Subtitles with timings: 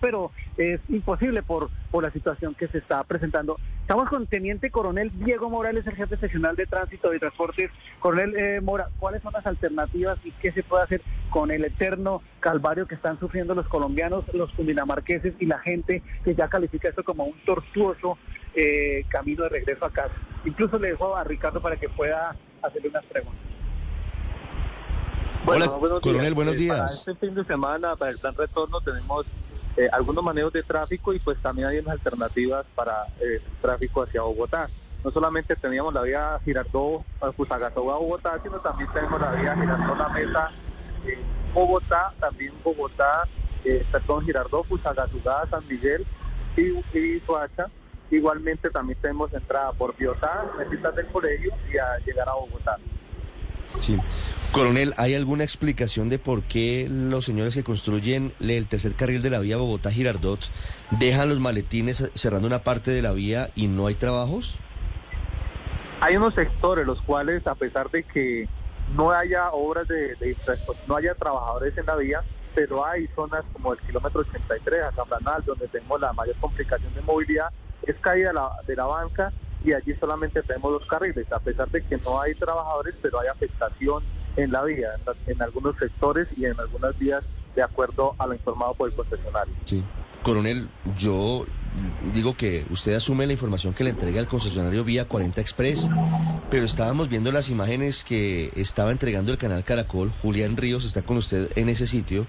[0.00, 3.58] Pero es imposible por, por la situación que se está presentando.
[3.80, 7.70] Estamos con Teniente Coronel Diego Morales, el jefe seccional de Tránsito y Transportes.
[8.00, 12.22] Coronel eh, Mora, ¿cuáles son las alternativas y qué se puede hacer con el eterno
[12.40, 17.04] calvario que están sufriendo los colombianos, los cundinamarqueses y la gente que ya califica esto
[17.04, 18.18] como un tortuoso
[18.54, 20.14] eh, camino de regreso a casa?
[20.44, 23.40] Incluso le dejo a Ricardo para que pueda hacerle unas preguntas.
[25.48, 25.70] Hola,
[26.02, 26.76] coronel, buenos Eh, días.
[27.04, 29.26] Para este fin de semana, para el plan retorno, tenemos
[29.76, 34.22] eh, algunos manejos de tráfico y pues también hay unas alternativas para eh, tráfico hacia
[34.22, 34.68] Bogotá.
[35.04, 37.04] No solamente teníamos la vía Girardot,
[37.36, 40.50] Fusagasugá, Bogotá, sino también tenemos la vía Girardot La Mesa,
[41.06, 41.18] eh,
[41.52, 43.28] Bogotá, también Bogotá,
[43.64, 46.06] eh, perdón, Girardot, Fusagasugá, San Miguel
[46.56, 47.66] y, y Soacha.
[48.10, 52.78] Igualmente también tenemos entrada por Biotá, Mesitas del Colegio y a llegar a Bogotá.
[53.80, 53.98] Sí.
[54.52, 59.30] Coronel, ¿hay alguna explicación de por qué los señores que construyen el tercer carril de
[59.30, 60.48] la vía Bogotá-Girardot
[60.92, 64.58] dejan los maletines cerrando una parte de la vía y no hay trabajos?
[66.00, 68.48] Hay unos sectores los cuales, a pesar de que
[68.94, 72.22] no haya obras de, de infraestructura, no haya trabajadores en la vía,
[72.54, 77.02] pero hay zonas como el kilómetro 83 a Zambranal, donde tenemos la mayor complicación de
[77.02, 77.48] movilidad,
[77.82, 78.32] es caída
[78.66, 79.32] de la banca
[79.66, 83.26] y allí solamente tenemos dos carriles, a pesar de que no hay trabajadores, pero hay
[83.28, 84.02] afectación
[84.36, 84.88] en la vía,
[85.26, 88.94] en, en algunos sectores y en algunas vías, de acuerdo a lo informado por el
[88.94, 89.54] concesionario.
[89.64, 89.82] Sí.
[90.22, 91.46] Coronel, yo
[92.12, 95.88] digo que usted asume la información que le entrega el concesionario vía 40 Express,
[96.50, 100.12] pero estábamos viendo las imágenes que estaba entregando el canal Caracol.
[100.22, 102.26] Julián Ríos está con usted en ese sitio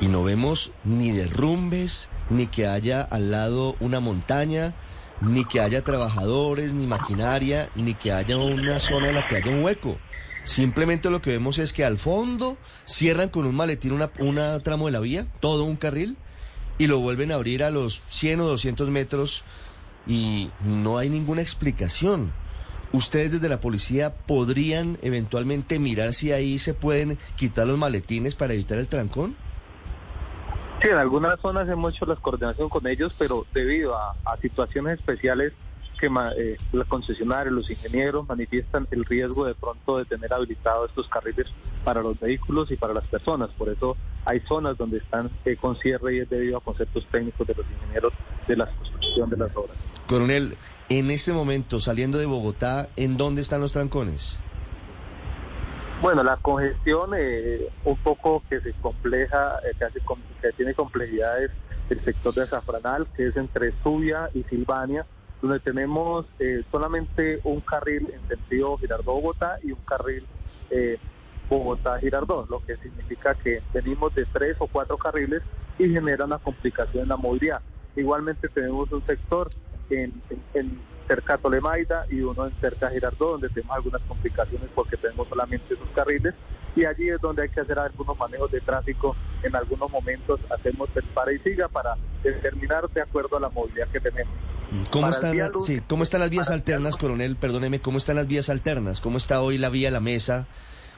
[0.00, 4.74] y no vemos ni derrumbes, ni que haya al lado una montaña,
[5.22, 9.50] ni que haya trabajadores, ni maquinaria, ni que haya una zona en la que haya
[9.50, 9.98] un hueco.
[10.44, 14.92] Simplemente lo que vemos es que al fondo cierran con un maletín una, tramo de
[14.92, 16.16] la vía, todo un carril,
[16.78, 19.44] y lo vuelven a abrir a los 100 o 200 metros
[20.08, 22.32] y no hay ninguna explicación.
[22.92, 28.54] ¿Ustedes desde la policía podrían eventualmente mirar si ahí se pueden quitar los maletines para
[28.54, 29.36] evitar el trancón?
[30.82, 35.52] Sí, en algunas zonas hemos hecho la coordinación con ellos, pero debido a, situaciones especiales
[36.00, 41.06] que eh, la concesionaria, los ingenieros manifiestan el riesgo de pronto de tener habilitados estos
[41.08, 41.46] carriles
[41.84, 43.50] para los vehículos y para las personas.
[43.50, 47.46] Por eso hay zonas donde están eh, con cierre y es debido a conceptos técnicos
[47.46, 48.12] de los ingenieros
[48.48, 49.76] de la construcción de las obras.
[50.08, 50.56] Coronel,
[50.88, 54.40] en este momento, saliendo de Bogotá, ¿en dónde están los trancones?
[56.02, 60.00] Bueno, la congestión eh, un poco que se compleja, eh, que, hace
[60.42, 61.52] que tiene complejidades
[61.90, 65.06] el sector de Azafranal, que es entre Subia y Silvania,
[65.40, 70.26] donde tenemos eh, solamente un carril en sentido Girardot-Bogotá y un carril
[70.70, 70.98] eh,
[71.48, 75.42] Bogotá-Girardot, lo que significa que venimos de tres o cuatro carriles
[75.78, 77.60] y genera una complicación en la movilidad.
[77.94, 79.52] Igualmente tenemos un sector
[79.90, 84.00] en, en- en cerca a Tolemaida y uno en cerca a Girardot, donde tenemos algunas
[84.02, 86.34] complicaciones porque tenemos solamente esos carriles
[86.74, 89.14] y allí es donde hay que hacer algunos manejos de tráfico.
[89.42, 93.88] En algunos momentos hacemos el para y siga para determinar de acuerdo a la movilidad
[93.88, 94.32] que tenemos.
[94.90, 97.36] ¿Cómo están, las- lunes, sí, ¿Cómo están las vías alternas, coronel?
[97.36, 99.00] Perdóneme, ¿cómo están las vías alternas?
[99.02, 100.46] ¿Cómo está hoy la vía La Mesa?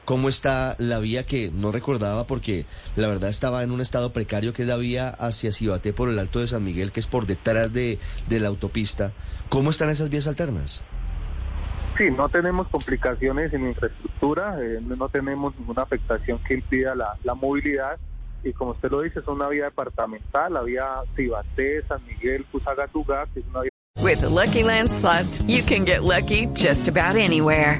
[0.05, 4.53] ¿Cómo está la vía que no recordaba porque la verdad estaba en un estado precario,
[4.53, 7.25] que es la vía hacia Cibaté por el Alto de San Miguel, que es por
[7.25, 7.99] detrás de,
[8.29, 9.13] de la autopista?
[9.49, 10.83] ¿Cómo están esas vías alternas?
[11.97, 17.33] Sí, no tenemos complicaciones en infraestructura, eh, no tenemos ninguna afectación que impida la, la
[17.33, 17.97] movilidad
[18.43, 23.25] y como usted lo dice, es una vía departamental, la vía Cibaté, San Miguel, Fusagatugá,
[23.33, 23.69] que es una vía
[24.03, 27.79] With the Lucky Land slots, you can get lucky just about anywhere.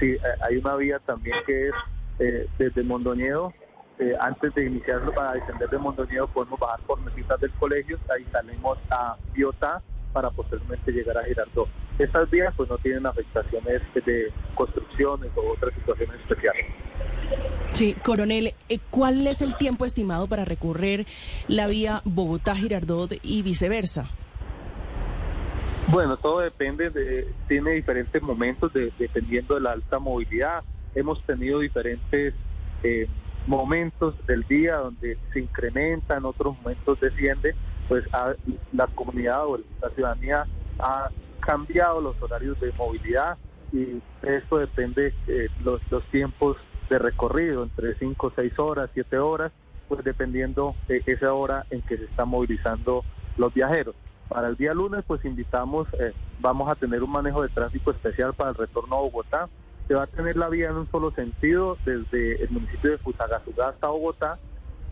[0.00, 1.74] sí, eh, hay una vía también que es
[2.18, 3.52] eh, desde Mondoñedo,
[3.98, 8.26] eh, antes de iniciarlo para descender de Mondoñedo podemos bajar por mesitas del colegio, ahí
[8.32, 9.82] salimos a Biotá
[10.12, 11.68] para posteriormente llegar a Girardot.
[11.98, 16.66] Estas vías pues no tienen afectaciones de construcciones o otras situaciones especiales.
[17.72, 18.52] Sí, coronel,
[18.90, 21.06] ¿cuál es el tiempo estimado para recorrer
[21.46, 24.08] la vía Bogotá-Girardot y viceversa?
[25.90, 30.62] Bueno, todo depende, de, tiene diferentes momentos de, dependiendo de la alta movilidad.
[30.94, 32.32] Hemos tenido diferentes
[32.84, 33.08] eh,
[33.46, 37.56] momentos del día donde se incrementa, en otros momentos desciende,
[37.88, 38.04] pues
[38.72, 40.46] la comunidad o la ciudadanía
[40.78, 41.10] ha
[41.40, 43.36] cambiado los horarios de movilidad
[43.72, 46.56] y esto depende de eh, los, tiempos
[46.88, 49.52] de recorrido, entre 5, 6 horas, 7 horas,
[49.88, 53.04] pues dependiendo de esa hora en que se están movilizando
[53.36, 53.94] los viajeros.
[54.30, 58.32] Para el día lunes, pues invitamos, eh, vamos a tener un manejo de tráfico especial
[58.32, 59.48] para el retorno a Bogotá.
[59.88, 63.70] Se va a tener la vía en un solo sentido desde el municipio de Fusagasugá
[63.70, 64.38] hasta Bogotá,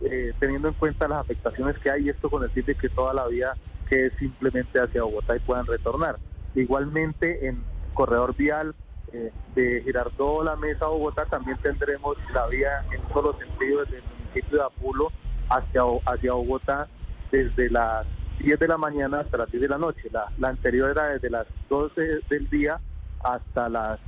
[0.01, 3.13] eh, teniendo en cuenta las afectaciones que hay, esto con el fin de que toda
[3.13, 3.53] la vía
[3.89, 6.17] quede simplemente hacia Bogotá y puedan retornar.
[6.53, 7.63] Igualmente en
[7.93, 8.75] corredor vial
[9.13, 13.99] eh, de Girardot la Mesa Bogotá también tendremos la vía en todos los sentidos desde
[13.99, 15.11] el municipio de Apulo
[15.47, 16.89] hacia, hacia Bogotá
[17.31, 18.05] desde las
[18.39, 20.01] 10 de la mañana hasta las 10 de la noche.
[20.11, 22.79] La, la anterior era desde las 12 del día
[23.23, 23.99] hasta las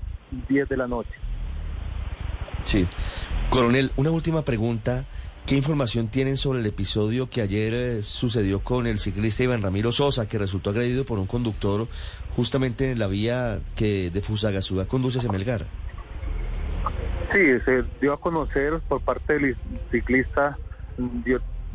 [0.49, 1.11] 10 de la noche.
[2.63, 2.87] Sí.
[3.49, 5.05] Coronel, una última pregunta.
[5.45, 9.91] ¿Qué información tienen sobre el episodio que ayer eh, sucedió con el ciclista Iván Ramiro
[9.91, 11.87] Sosa, que resultó agredido por un conductor
[12.35, 15.65] justamente en la vía que de Fusagasugá conduce a Semelgar?
[17.33, 19.57] Sí, se dio a conocer por parte del
[19.91, 20.57] ciclista,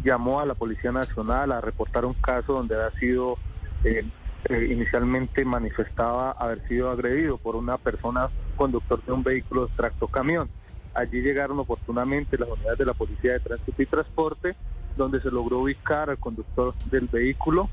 [0.02, 3.38] llamó a la Policía Nacional a reportar un caso donde ha sido,
[3.84, 4.04] eh,
[4.48, 10.48] eh, inicialmente manifestaba haber sido agredido por una persona conductor de un vehículo tracto camión.
[10.94, 14.56] Allí llegaron oportunamente las unidades de la Policía de Tránsito y Transporte,
[14.96, 17.68] donde se logró ubicar al conductor del vehículo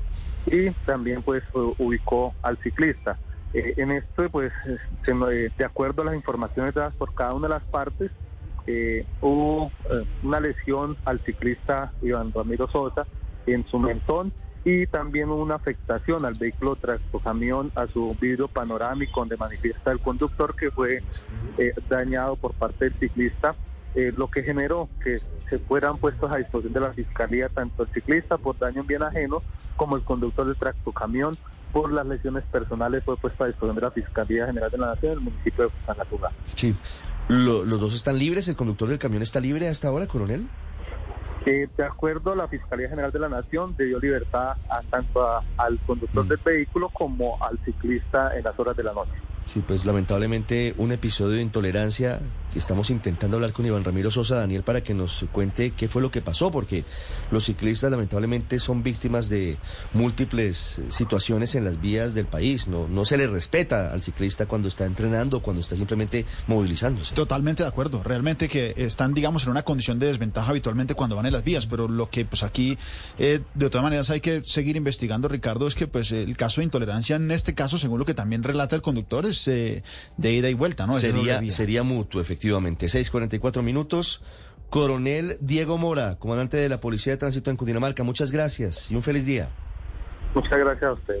[0.46, 1.42] y también pues
[1.78, 3.18] ubicó al ciclista.
[3.54, 4.52] Eh, en esto pues
[5.06, 8.10] de acuerdo a las informaciones dadas por cada una de las partes,
[8.66, 9.70] eh, hubo
[10.22, 13.06] una lesión al ciclista Iván Ramiro Sosa
[13.46, 14.32] en su mentón
[14.64, 16.78] y también una afectación al vehículo
[17.22, 21.02] camión a su vidrio panorámico donde manifiesta el conductor que fue
[21.58, 23.54] eh, dañado por parte del ciclista,
[23.94, 25.20] eh, lo que generó que
[25.50, 29.02] se fueran puestos a disposición de la fiscalía tanto el ciclista por daño en bien
[29.02, 29.42] ajeno
[29.76, 30.56] como el conductor del
[30.94, 31.36] camión
[31.74, 35.12] por las lesiones personales fue puesto a disposición de la Fiscalía General de la Nación
[35.12, 36.30] en el municipio de Sangatugá.
[36.54, 36.74] Sí.
[37.28, 38.46] ¿Los dos están libres?
[38.46, 40.46] ¿El conductor del camión está libre hasta ahora, coronel?
[41.46, 45.26] Eh, de acuerdo a la Fiscalía General de la Nación, dio libertad a, tanto
[45.56, 46.28] al conductor mm.
[46.28, 49.12] del vehículo como al ciclista en las horas de la noche.
[49.46, 52.20] Sí, pues lamentablemente un episodio de intolerancia
[52.52, 56.00] que estamos intentando hablar con Iván Ramiro Sosa Daniel para que nos cuente qué fue
[56.00, 56.84] lo que pasó, porque
[57.32, 59.58] los ciclistas lamentablemente son víctimas de
[59.92, 62.68] múltiples situaciones en las vías del país.
[62.68, 67.14] No, no se le respeta al ciclista cuando está entrenando, cuando está simplemente movilizándose.
[67.14, 68.02] Totalmente de acuerdo.
[68.04, 71.66] Realmente que están, digamos, en una condición de desventaja habitualmente cuando van en las vías,
[71.66, 72.78] pero lo que pues aquí
[73.18, 76.66] eh, de todas maneras hay que seguir investigando, Ricardo, es que pues el caso de
[76.66, 79.82] intolerancia en este caso, según lo que también relata el conductor, es eh,
[80.16, 80.94] de ida y vuelta, ¿no?
[80.94, 82.86] Sería, sería mutuo, efectivamente.
[82.86, 84.22] 6.44 minutos.
[84.70, 89.02] Coronel Diego Mora, comandante de la Policía de Tránsito en Cundinamarca, muchas gracias y un
[89.02, 89.48] feliz día.
[90.34, 91.20] Muchas gracias a usted.